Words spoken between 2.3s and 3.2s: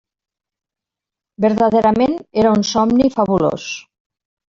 era un somni